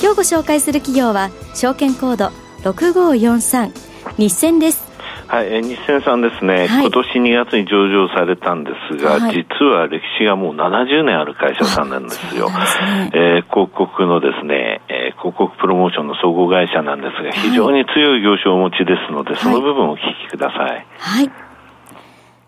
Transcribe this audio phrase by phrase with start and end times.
[0.00, 2.30] 今日ご紹介する企業は証券コード
[2.62, 3.72] 6543
[4.18, 4.86] 日銭です
[5.26, 12.48] はい、え日銭さんですね、はい、今年2月に上場されたんですが、はい、実は歴史がもう70年ある会社さんなんですよ。
[12.48, 20.86] すね、えー、広告のですね、えー、広告プロモーションの総合会社なんですが、非常に強い業種をお持ちですので、その部分をお聞きください。
[20.96, 21.30] はい。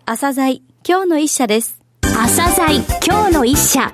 [0.05, 1.81] 朝鮮今日の一社です。
[2.01, 3.91] 朝鮮今日の一社。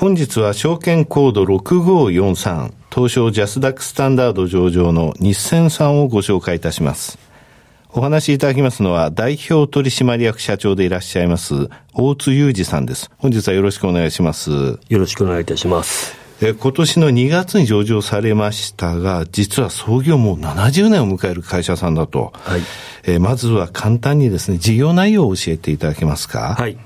[0.00, 7.18] 本日は証券コード6543東証ジャスダックスタンダード上場の日銭さんをご紹介いたします。
[7.90, 13.10] お話しいただきますのは代表取締役社長でいらっしゃいます大津裕二さんです。
[13.18, 14.50] 本日はよろしくお願いします。
[14.50, 16.16] よろしくお願いいたします。
[16.42, 22.32] え今年の2月に上場されましたが、実は創業もう70年を迎える会社さんだと。
[22.36, 22.62] はい。
[23.04, 26.54] えまずは簡単にですね、事業内容を教えていただけますか？
[26.58, 26.78] はい。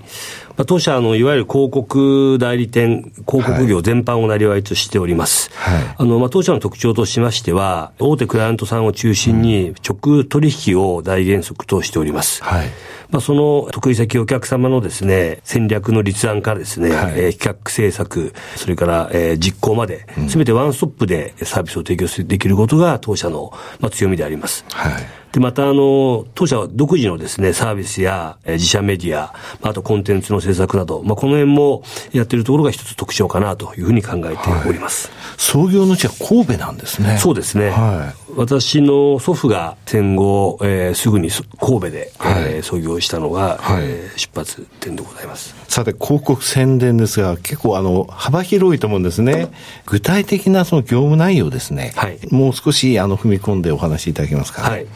[0.56, 5.50] まあ、当社の、いわゆる広告代理店、広告業全般をなりわいとしております。
[5.54, 12.42] はい、あの、まあ、当社の特徴としましては、大手クライアントさんを中心に直取引を大原則としております。
[12.44, 12.68] はい
[13.10, 24.64] まあ、その得意先お客様のですね、戦略の立案からですね、はい、えー、企画制作、それから、えー、実行まで、すべてワンストップでサービスを提供できることが当社の、まあ、強みであります。
[24.70, 31.82] はいで、また、あの、当社は独自のですね、サービスや、え自社メディア、あとコンテンツの制作など、まあ、この辺も
[32.12, 35.08] やってるところが一つ特徴かなというふうに考えております。
[35.08, 37.18] はい、創業の地は神戸なんですね。
[37.18, 37.70] そうですね。
[37.70, 45.54] はい、私の祖父が戦後、えー、すぐに神戸で、はい、えー、創業したのが、はい、えー、出発点でございます。
[45.68, 49.48] さて、広告宣伝ですが、結構あの、幅広いと思うんですね。
[49.86, 51.92] 具体的なその業務内容ですね。
[51.96, 54.62] はい、もう少しあの、踏み込んでお話しいただけますか。
[54.62, 54.86] はい。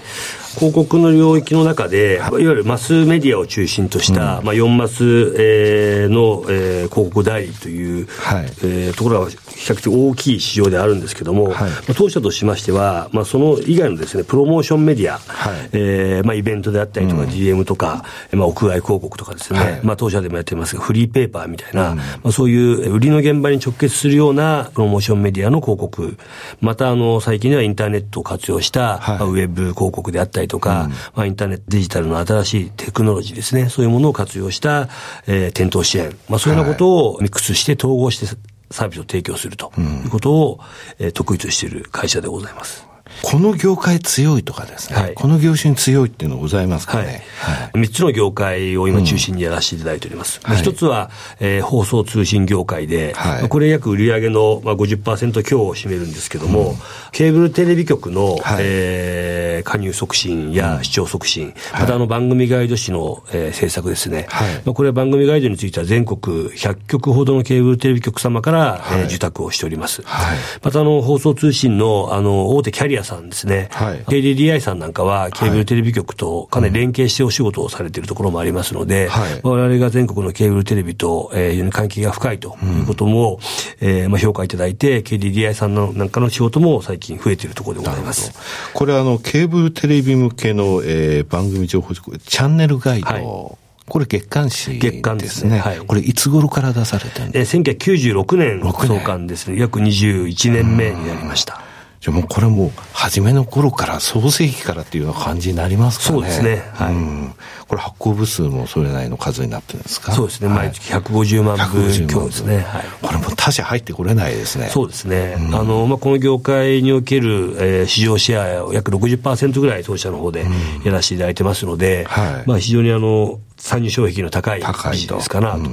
[0.58, 2.18] 広告の領域の中で、い。
[2.18, 5.04] わゆるマスメディアを中心とした、うん、まあ、4マス、
[5.38, 26.16] えー、の、えー、広告代理という、はい、えー、ところが比較的大きい市場であるんですけれども、はい、まあ、当社としましては、まあ、その以外のですね、プロモーションメディア、はい、えー、まあ、イベントであったりとか、うん、GM とか、まあ、屋外広告とかですね、はい、まあ、当社でもやってますが、フリーペーパーみたいな、うん、まあ、そういう売りの現場に直結するようなプロモーションメディアの広告、
[26.60, 34.88] また、あの、最近ではインターネットを活用した、ウェブ広告であったりとか、まあ、インターネットデジタルの新しいテクノロジーですね、そういうものを活用した、
[35.26, 38.26] えー、店頭支援、まあ、そういうようなことをミックスして統合して
[38.70, 40.60] サービスを提供するということを、
[40.98, 42.87] えー、得意としている会社でございます。
[43.22, 47.24] この業界強いとかですね、はい、この業種に強いっていうのございますかね。
[47.40, 47.80] はい。
[47.80, 50.40] 3つの業界を今中心にやらせていただいております。
[50.56, 51.10] 一、うん、つは、
[51.40, 56.76] えー、放送通信業界で、はい、これ約売上の、まあ、50%強を占めるんですけども、うん、
[57.12, 64.26] ケーブルテレビ局の、はい、えー、加入促進や視聴促進、またあの番組ガイド誌の、えー、制作ですね。
[64.28, 70.02] はい、まあ、これは番組ガイドについては全国100局ほどのケーブルテレビ局様から、はい、えー、受託をしております。
[70.02, 73.68] はい、またあの放送通信のあの大手キャリアさんですね。
[73.72, 74.04] はい。
[74.04, 79.40] KDDI さんなんかは、ケーブルテレビ局とかなり連携してお仕事をされているところもありますので、はい。
[79.42, 83.38] 我々が全国のケーブルテレビと、えー、非常に関係が深いということも、
[83.80, 88.32] うん、えー、まあ、評価いただいて、KDDI さんのなんかの仕事も最近増えているところでございます。
[88.74, 94.90] これあの、ケーブルテレビ向けの、えー、番組情報、チャンネルガイド、はいこれ月刊誌ですね。
[94.90, 95.58] 月刊ですね。
[95.58, 95.78] はい。
[95.78, 99.58] これいつ頃から出されてるんですかえー、1996年創刊ですね。
[99.58, 101.62] 約21年目になりました。
[102.00, 106.20] じゃもうこれも初めの頃から創世紀からっていうような感じになりますかね。
[106.20, 106.62] そうですね。
[106.74, 106.94] はい。
[106.94, 107.34] うん、
[107.66, 110.12] これ発行部数もそれなりの数になってるんですか？
[110.12, 110.48] そうですね。
[110.48, 112.58] 毎月150万部強ですね。
[112.58, 112.84] はい。
[113.02, 114.68] これも他社入ってこれないですね。
[114.68, 115.36] そうですね。
[115.38, 120.46] うん、あの、まあ、この業界における、えー、市場シェアを約60%ぐらい当社の方で
[120.84, 122.44] やらせていただいてますので、うん、はい。
[122.46, 124.60] まあ、非常にあの、参入障壁の高い
[124.92, 125.68] ビジネスかなと考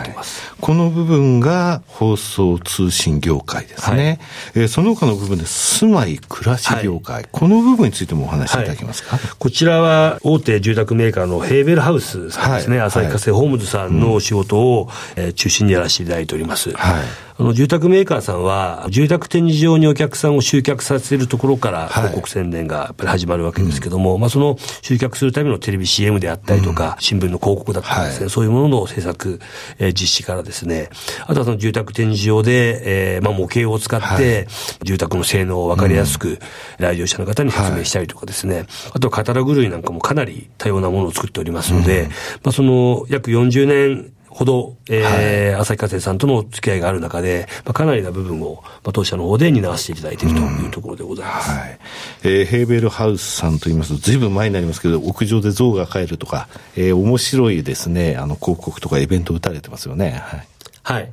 [0.00, 4.18] えてます、うんはい、この部分が放送通信業界ですね。
[4.54, 16.72] はい、えー、その他の部分で住まい暮らし業界、はい、この部分についてもお話しいただけますか、はい、こちらは大手住宅メーカーのヘーベルハウスさんですね、旭化成ホームズさんのお仕事を、えー、中心にやらせていただいております。
[16.72, 17.28] はい。
[17.40, 29.40] あの、住宅メーカーさんは、住宅展示場にお客さんを集客させるところから広告宣伝がやっぱり始まるわけですけども、はい、まあその集客するためのテレビ CM であったりとか、うん、新新聞の広告だったりですね、はい、そういうものの制作、
[29.78, 30.88] えー、実施からですね、
[31.26, 34.46] あとはその住宅展示場で、えー、まあ模型を使って、
[34.82, 36.38] 住宅の性能をわかりやすく、
[36.78, 42.08] 来場者の方に説明したりとかですね、あとカタログ類なんかもかなり多様なものを作っておりますので、
[42.42, 51.50] まあその約40年ほど、えー、はい、旭化成さんとの付き合いがある中で、まあ、かなりな部分を、まあ、当社の方で担わせていただいているというところでございます。
[51.50, 51.78] うん、はい。
[52.22, 56.46] えー、ヘーベルハウスさんといいますと、ずいぶん前になりますけど、屋上で象が帰るとか、
[56.76, 60.22] えー、面白いですね、あの、広告とかイベント打たれてますよね。
[60.24, 60.46] はい。
[60.84, 61.10] はい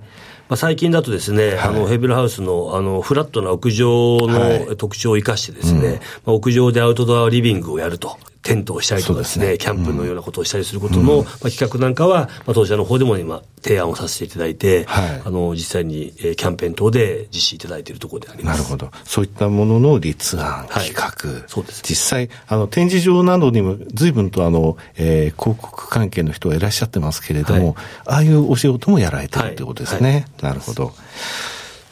[0.48, 8.20] まあ、最近だとですね、はい、あの、ヘビルハウスの、あの、フラットな屋上の特徴を生かしてですね、まあ、屋上でアウトドアリビングをやると。
[8.46, 9.58] テントをしたりとかですね、すね。
[9.58, 18.58] キャンプのようなことをしたりすることの、うん、まあ、企画なんかは、まあ、当社の方でも今、提案をさせていただいて、はい、あの、実際に、えー、キャンペーン等で実施いただいているところであります。
[18.60, 18.92] なるほど。
[19.04, 27.76] そういったものの立案、企画、はい、そうです、実際、あの、展示場などにも随分とあの、えー、広告関係の人がいらっしゃってますけれども、はい、
[28.06, 30.28] ああいうお仕事もやられてるということですね。
[30.44, 30.94] なるほど。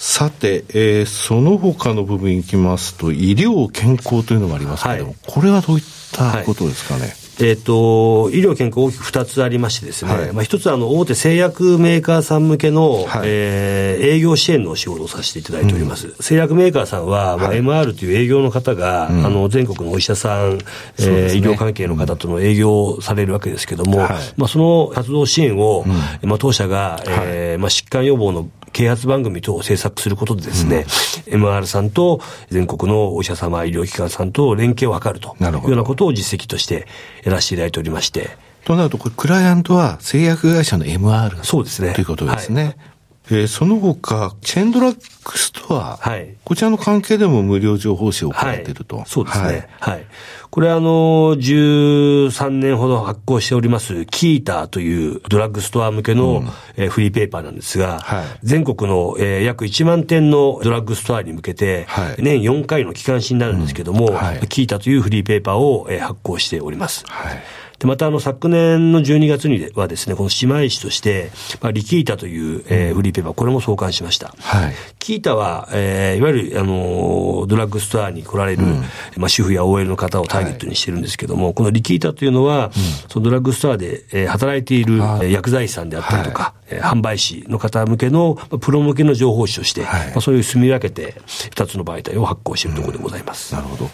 [0.05, 5.83] さて、えー、その他の部分いきますと、医療健康というのがありますけれども、これはどういっ
[6.13, 7.23] たことですかね。
[7.39, 16.09] えっ、ー、と、医療健康大きく2つありましてですね、はい、まあ一つはあの大手製薬メーカーさん向けの、はい、えー、営業支援のお仕事をさせていただいております。
[16.09, 20.59] うん、製薬メーカーさんは、まあ、MR という営業の方が、あの全国のお医者さん、
[20.99, 25.85] えーね、医療関係の方との営業をされるわけですけども、はい、まあその活動支援を、
[26.21, 30.85] うん、まあ当社が、えー、まあ疾患予防の啓発番組等を制作することでですね、
[31.27, 36.87] うん、MR さんと全国のお医者様、医療機関さんと連携を図るというようなことを実績として
[37.23, 38.37] やらせていただいておりまして。
[38.65, 41.93] となると、これ、クライアントは製薬会社の MR そうですね。
[41.93, 42.63] ということですね。
[42.63, 42.92] はい
[43.27, 49.69] えー、その他、チェーンドラッグストア、はい、こちらの関係でも無料情報誌を行っていると、はい、そうですね。
[49.79, 49.93] はい。
[49.93, 50.05] はい、
[50.49, 64.13] これあの、13年ほど発行しております、キーターというドラッグストア向けの、うん、えー、フリーペーパーなんですが、はい、全国の、えー、約1万点のドラッグストアに向けて、はい、年4回の期間誌になるんですけども、うん。
[64.15, 67.05] はい、キータというフリーペーパーを、えー、発行しております。
[67.07, 67.41] はい
[67.83, 74.33] で、またあの昨年の12月にはですね、この姉妹誌として、まあ、リキータという、えー、フリーペーパー、これも創刊しました。
[74.39, 74.73] はい。
[74.99, 78.83] キータは、えー、いわゆる、あの、ドラッグストアに来られる、うん、
[79.17, 82.71] まあ、主婦や OL の方をターゲットにしてるんですけども、はい、このリキータというのは、うん、
[83.09, 84.99] そのドラッグストアで、えー、働いている
[85.29, 93.53] 薬剤師さんであったりとか、はい、販売士の方向けの、まあ、プロ向けの情報誌として、はい、まあ、そういう住み分けて、二つの媒体を発行しているところでございます。
[93.53, 93.91] うん、なるほど。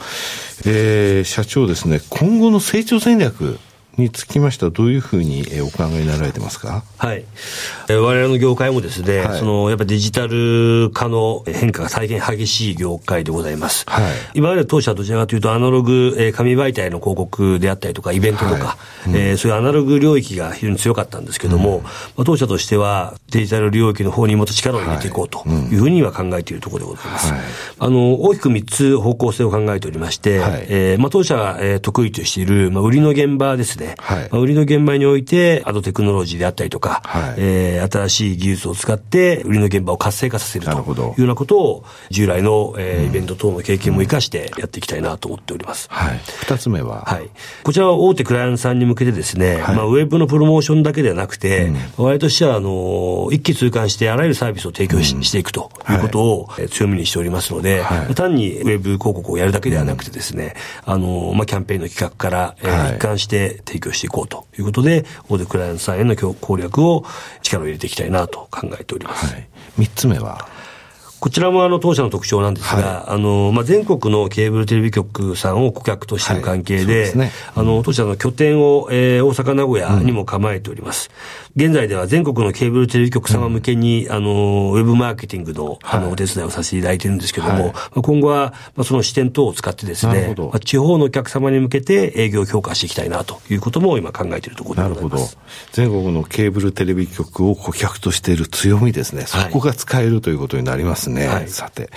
[0.67, 3.57] えー、社長ですね、今後の成長戦略、
[3.99, 6.83] につきましては、どういうふうにお考えになられてますか？
[6.97, 7.25] はい。
[7.87, 13.85] 我々の業界もですね、はい、その、やっぱデジタル化の変化が大変激しい業界でございます。
[13.87, 14.13] はい。
[14.33, 27.31] 今まで当社はどちらかというと、アナログ、え紙媒体の広告であったりとか、イベントとか、はいうん、えー、そういうアナログ領域が非常に強かったんですけども、うん、まあ、当社としては、デジタル領域の方にもっと力を入れていこうというふうには考えているところでございます。
[27.31, 27.41] はい、
[27.79, 33.88] あの、大きく3つ方向性を考えておりまして、はい、えー、まあ、当社が、えー、得意としている、まあ、売りの現場ですね。
[33.97, 45.87] はい、まあ、売りの現場において、アドテクノロジーであったりとか、はい、えー、新しい技術を使って、売りの現場を活性化させるというようなことを、従来の、えー、イベント等の経験も生かしてやっていきたいなと思っております。
[45.89, 46.19] はい。
[46.41, 47.03] 二つ目は？
[47.05, 47.29] はい。
[47.63, 60.55] こちらは大手クライアントさんに向けてですね、はい、まあ、ウェブのプロモーションだけではなくて、うん、我々としては、あの、一気通貫してあらゆるサービスを提供しうん、していくということを、はい、強みにしておりますので、はい、単にウェブ広告をやるだけではなくてですね、
[60.85, 67.05] あの、まあ、キャンペーンの企画から、えー、一貫して提供していこうということで、大手クライアントさんへの攻略を
[67.41, 69.33] 力を入れていきたいなと考えております。
[69.33, 70.47] はい、3つ目は
[71.19, 81.11] こちらもあの当社の特徴なんですが、はい、あの、まあ、全国のケーブルテレビ局さんを顧客としている関係で、はいね、あの、当社の拠点を、えー、大阪、名古屋にも構えております。
[81.55, 84.29] うん、現在では全国のケーブルテレビ局様向けに、うん、あの、
[84.73, 95.37] ウェブマーケティングの、あの、お手伝いをさせていただいているんですけども、はい、まあ、今後は、まあ、その視点等を使ってですね、まあ、地方のお客様に向けて営業を強化していきたいなということも今考えているところでございます。
[95.75, 96.03] なるほど。
[96.03, 99.25] 全国のケーブルテレビ局を顧客としている強みですね。
[99.25, 101.08] そこが使えるということになりますね。
[101.27, 101.89] はい、さて。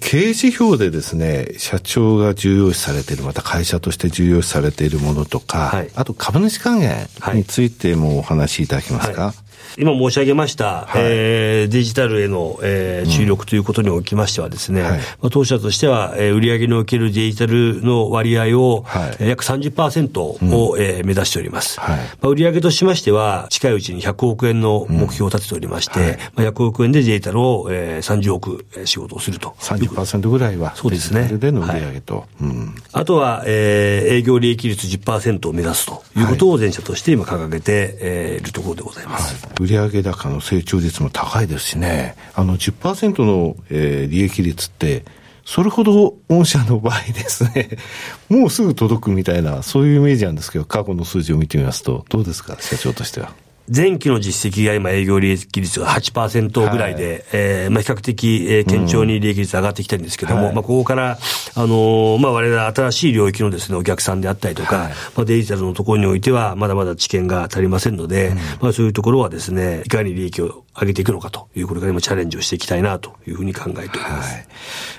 [0.00, 9.26] 経営指標でですね、社長が重要視されている、また会社として重要視されているものとか、はい、あと株主還元についてもお話しいただけますか？
[9.26, 9.34] はい
[9.78, 21.80] 今申し上げました、はい、えー、デジタルへの、えー、注力ということにおきましてはですね、うんはい、まあ、当社としては、えー、売上におけるデジタルの割合を、はい、約30%を、うん、えー、目指しております。
[21.80, 26.06] はい、まあ、売上としましては、近いうちに100億円の目標を立てておりまして、うん。
[26.06, 29.54] はい、まあ、100億円でデジタルを、えー、30億仕事をすると。
[29.60, 31.28] 30%ぐらいは、そうですね。
[31.38, 32.16] での売上と。
[32.16, 32.26] はい。
[32.42, 39.48] うん、あとは、えー、営業利益率10%を目指すということを全社として今掲げて、えー、いるところでございます。
[39.62, 45.04] 売上高の成長率も高いですしね、あの10%の、えー、利益率って、
[45.44, 47.70] それほど御社の場合ですね、
[48.28, 53.32] もうすぐ届くみたいな、そういうイメージなんですけど、過去の数字を見てみますと、どうですか、社長としては。
[53.68, 61.18] 前期の実績が今営業利益率が8%ぐらいで、はい、えー、まあ、比較的、えー、堅調に利益率上がってきてるんですけども、うん、まあ、ここから、
[61.54, 74.34] あのー、まあ、我々新しい領域のですね、お客さんであったりとか、はい、まあ、デジタルのところにおいては、まだまだ知見が足りませんので、うん、まあ、そういうところはですね、いかに利益を上げていくのかという、これから今チャレンジをしていきたいなというふうに考えております。
[74.34, 74.46] はい、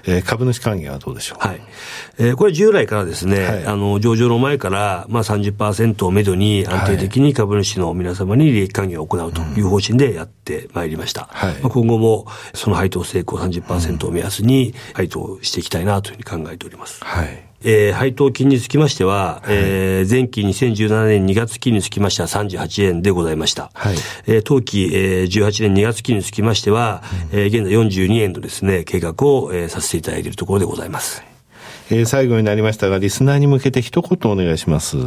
[0.05, 1.47] えー、株主還元はどうでしょう？
[1.47, 1.61] はい。
[2.19, 11.27] えー、これ従来からですね、はい、あの、上場の前から、まあ30%をめどに安定的に株主の皆様に利益還元を行うという方針でやってまいりました。
[11.31, 17.03] はい、まあ、今後もその配当成功30%を目安に配当していきたいなというふうに考えております。
[17.03, 17.53] はい。
[17.65, 23.71] えー、配当金につきましては、はい、えー、前期2017年2月期につきましては38円でございました。
[23.73, 23.95] はい、
[24.27, 31.23] えー、当期、えー、18年2月期につきましては、うん、えー、現在42円のですね、計画を、えー、させていただいているところでございます。
[31.89, 34.97] えー、最後になりましたが、リスナーに向けて一言お願いします。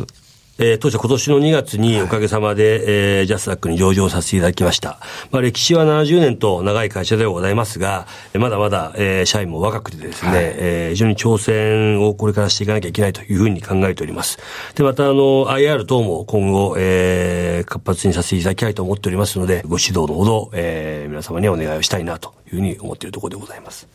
[0.59, 4.99] えー、当社今年の2月におかげさまで、はい、えー、ジャスダックに上場させていただきました。
[5.31, 14.39] まあ、歴史は70年と長い会社ではございますが、まだまだ、えー、社員も若くてですね、はい、えー、非常に挑戦をこれからしていかなきゃいけないというふうに考えております。
[14.75, 23.87] で、また、あの、IR 等も今後、えー、活発にさせていただきたいと思っておりますので、ご指導のほど、えー、皆様にはお願いをしたいなというふうに思っているところでございます。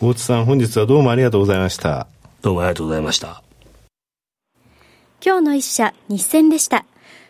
[0.00, 2.06] 大津さん、本日はどうもありがとうございました。
[2.42, 3.45] どうもありがとうございました。
[5.26, 6.84] 今日の一社、日銭でした。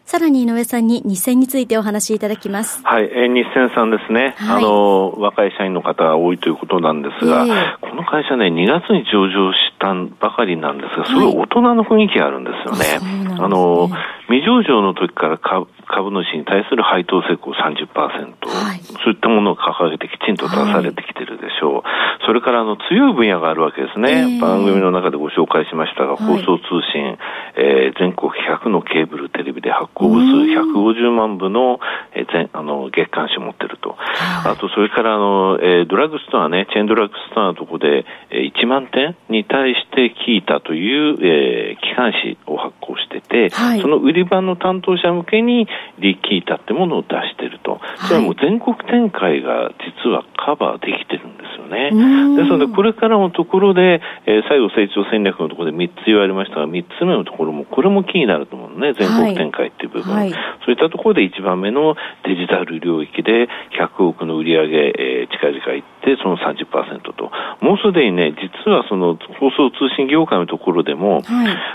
[0.04, 2.82] さらに井上さんに日銭についてお話しいただきます。
[2.84, 12.98] はい、えー、日銭さんですね、はい、あの、若い社員の方が多いということなんですが、えー、この会社ね、2月に上場したばかりなんですが、すごい大人の雰囲気があるんですよね。
[13.32, 13.88] はい、あの、
[14.28, 21.86] 未上場の時から株株主に対する配当成功30%、はい、そういったものを掲げてきちんと出されてきてるでしょう。
[21.86, 24.34] はい、それからあの強い分野があるわけですね。
[24.34, 27.14] えー、番組の中でご紹介しましたが、放送通信、
[27.54, 31.78] えー、全国100のケーブルテレビで発行部数150万部の,、
[32.18, 33.94] えー、全あの月刊誌を持ってると。
[33.94, 45.68] はい、あと、それからあの、えー、ドラッグストアね、チェーンドラッグストアのとこで、えー、1万点に対して聞いたという、えー、機関誌を発行してて、はい、その売り場の担当者向けに
[46.00, 47.65] リキータってものを出してると。
[47.96, 49.70] それはもう全国展開が
[50.04, 51.25] 実はカバーできてる
[51.66, 51.90] よね。
[52.36, 60.14] ですので、これからのところで、えー、最後成長戦略のところで3つ言われましたが、3つ目のところも、これもキーになると思うのね、全国展開っていう部分。
[60.14, 60.36] はい、そ
[60.68, 67.30] ういったところで1番目のデジタル領域で100億の売り上げ、えー、近々いって、その30%と。
[67.60, 71.24] もうすでにね、実はその放送通信業界のところでも、はい、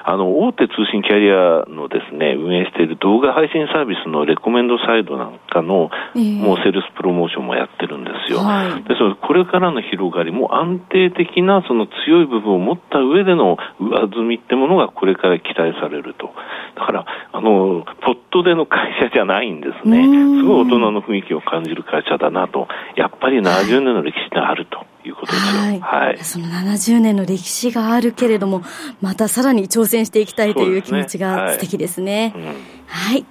[0.05, 8.39] あの、大手通信キャリアのですね、運営している動画配信サービスのレコメンドサイドなんかの、えー、もうセールスプロモーションもやってるんですよ。
[8.39, 16.33] はい、ですので、これからの広がりも安定的なその強い部分を持った上での上積みってものがこれから期待されると。
[16.75, 20.03] だから、あの、ポットでの会社じゃないんですね。
[20.03, 22.67] すごい大人の雰囲気を感じる会社だなと。
[22.95, 24.85] やっぱり70年の歴史があると。
[25.03, 25.61] いうことですよ。
[25.61, 25.79] はい。
[25.79, 28.61] はい、その70年の歴史があるけれども、
[29.01, 32.33] またさらに挑戦していきたいという気持ちが素敵ですね。
[32.35, 33.25] はい、うんはい。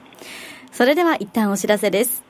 [0.73, 2.30] それでは一旦お知らせです。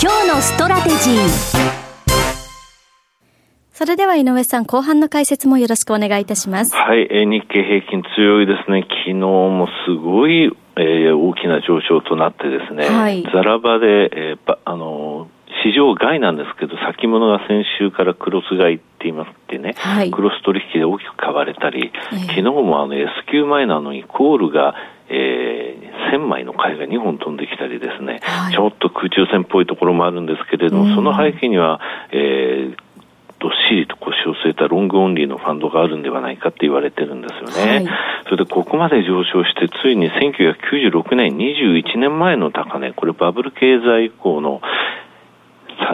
[0.00, 1.28] 今日のストラテジー
[3.72, 6.76] それでは井上さん、後半の解説もよろしくお願いいたします。
[6.76, 8.86] はい、えー、日経平均強いですね。
[8.88, 15.28] 昨日もすごい、えー、大きな上昇となってですね、はい、ザラバで、えー、あの
[15.64, 24.74] 市場外なんですけど、先物が先週からクロス買いって言いますってね、はい、クロス取引で大きく買われたり、えー、昨日もあの S q 前なのにコールが、
[25.08, 25.67] えー、
[26.12, 31.80] 1000枚の貝が2本飛んできたりですね、はい、ちょっと空中戦っぽいところもあるんですけれども、その背景には、
[32.12, 32.76] えー、
[33.40, 37.74] どっしりと腰を据えたロングオンリーのファンドがあるんではないかって言われてるんですよね。
[37.74, 37.86] はい、
[38.24, 44.60] それでここまで上昇して、ついに1996年、21年前の高値、これバブル経済以降の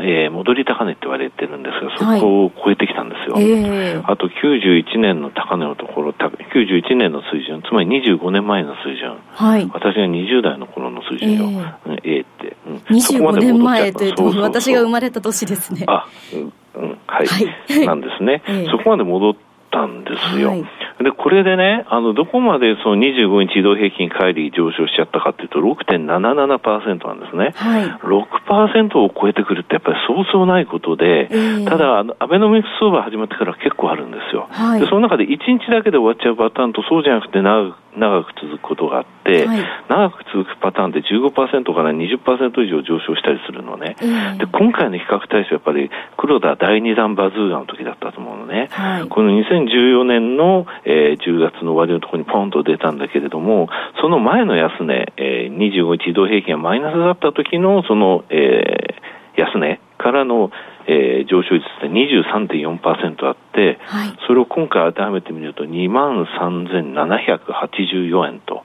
[0.02, 2.93] えー、戻り高値って言われてるんですが、そこを超えてき
[3.25, 3.35] ですよ。
[3.35, 9.19] はいえー、あと91年の高値のところ、91年の水準、つまり25年前の水準。
[9.33, 11.45] はい、私が20代の頃の水準よ。
[11.87, 12.57] えー、えー、って。
[12.66, 15.85] うん、25年前というと、 私が生まれた年ですね。
[15.87, 17.26] あ、うん、はい。
[17.26, 18.43] はい、なんですね。
[18.49, 19.35] えー、そこまで戻っ
[19.71, 20.49] たんですよ。
[20.50, 20.64] はい
[21.02, 27.52] で、これでね、あの、どこまでその25日移動平均乖離上昇しちゃったかっていうと6.77%なんですね。
[27.56, 27.84] はい。
[27.84, 34.46] 6%を超えてくるってやっぱりそうそうないことで、えー、ただ、あの、アベノミクス相場始まってから結構あるんですよ。
[34.50, 34.80] はい。
[34.80, 39.58] で、その中で1日だけで終わっちゃうパターンとそうじゃなくて長く長く続くことがあって、はい、
[39.88, 41.30] 長く続くパターンで15%
[41.74, 53.68] から20%以上上昇したりするのね、えー、で今回の比較対象はやっぱり黒田第2弾バズーガの時だったと思うのね、はい、この2014年の、えー、10月の終わりのところにポンと出たんだけれども、
[54.00, 60.50] その前の安値、えー、25日移動平均がマイナスだった時のその、えー、安値からの
[60.86, 68.64] えー、上昇率って23.4%あって、はい、それを今回当てはめてみると2万3784円と、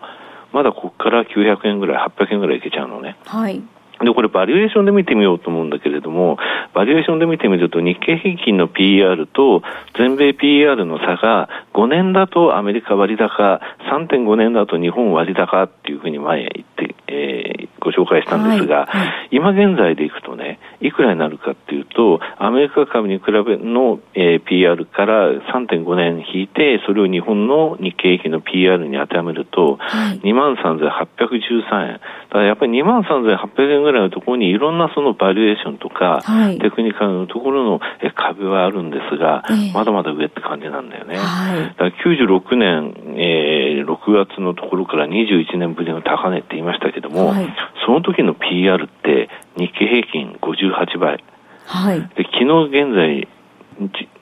[0.51, 3.17] まだここから900円ぐらい、800円ぐらいいけちゃうのね。
[3.25, 3.61] はい。
[4.01, 6.38] で、これバリエーションで見てみようと思うんだけれども、
[6.74, 9.62] バリエーションで見てみると日経平均の PR と
[9.98, 13.60] 全米 PR の差が5年だとアメリカ割高、
[13.91, 31.94] 3.5年だと日本割高っていうふうに前言って、えー、ご紹介したんですが、はいはい、今現在でいくとね、いくらになるかっていうと、アメリカ株に比べの、えー、PR から3.5年引いて、それを日本の日経平均の PR に当てはめると、はい、23,813円。
[31.94, 37.79] だからやっぱり23,800円ぐらいのところにいろんなそのバリエーションとか、はい、テクニカルのところの
[38.15, 41.17] 壁はあるんですが、えー、まだまだ上って感じなんだよね。
[41.17, 47.48] はい、だから96年、えー、6月のところから21年ぶりの高値って言いましたけども、はい、
[47.86, 51.24] その時の PR って日経平均58倍。
[51.65, 53.27] はい、で昨日現在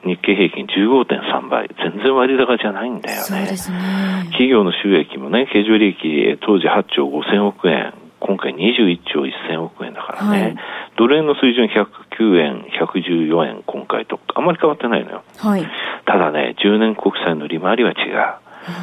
[0.04, 3.50] 日経平均15.3倍、全然割高じゃないんだよね。
[3.72, 4.28] ね。
[4.30, 10.56] 企業の収益もね、経常利益当時8兆5000億円、今回21兆1000億円だからね、はい、
[10.96, 15.22] ドル円の水準109円、114円、今回と、あんまり変わってないのよ。
[15.38, 15.66] はい、
[16.04, 17.94] ただね、10年国債の利回りは違う。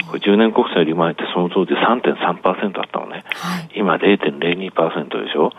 [0.09, 3.23] これ10年国債利回りってその当時3.3%だったのね。
[3.35, 5.51] はい、今0.02%でしょ？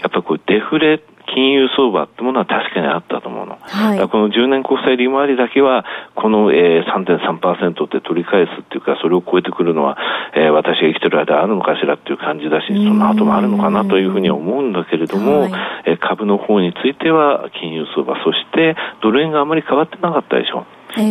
[0.00, 1.00] やっぱりこれデフレ
[1.34, 3.58] 金融相場ってものは確かにあったと思うの。
[3.60, 9.98] はい、この10年国債利回りだけは、この、えー、3.3%って取り返すっていうか、それを超えてくるのは、
[10.34, 15.52] えー、私が生きてる間あるのかしらっていう感じだし、その後もあるのかなというふうには思うんだけれども、はい、
[15.86, 20.64] えー、株の方については金融相場、そしてドル円があまり変わってなかったでしょ。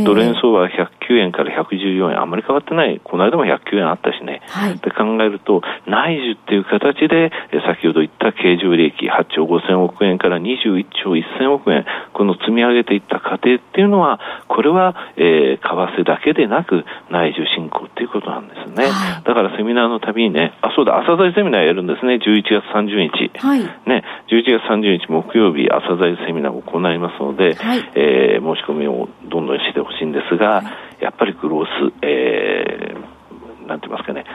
[0.05, 7.31] ドル円相場は109円から114円、あんまり変わってない、この間も109円あったしね、はい、って考えると、内需っていう形で、
[7.65, 18.85] 先ほど言った経常利益8兆5000億円から21兆1000億円、この積み上げていった過程っていうのは、これは、えー、為替だけでなく、内需振興っていうことなんですね。
[18.85, 23.31] はい、だからセミナーのたびにね、あ、そうだ、朝鮮セミナーやるんですね、11月30日。
[23.39, 30.61] はい、ね、11月30日木曜日、朝鮮セミナーを行いますので、はい、えー、申し込みをどんどんしてほしいんですが、
[31.01, 34.25] やっぱりグロース、えー、なんて言いますかね、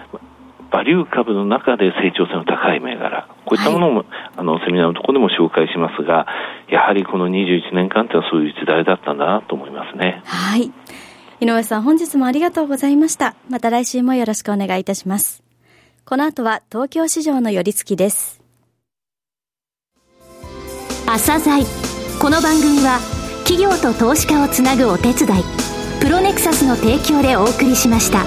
[0.71, 6.27] バリュー株の中で成長性の高い銘柄、こういったものも、はい、あの、セミナーのところでも紹介しますが、
[6.69, 10.23] やはりこの21年間ってのはそういう時代だったんだなと思いますね。
[10.25, 10.71] はい。
[11.41, 13.35] 井上さん、本日もありがとうございました。
[13.49, 15.43] また来週もよろしくお願いいたします。
[16.05, 18.43] この後は東京市場の寄り付きです。
[21.07, 21.65] 朝鮮
[22.21, 22.99] この番組は
[23.45, 25.58] 企業と投資家をつなぐお手伝い
[26.01, 28.25] プロネクサスの提供でお送りしました。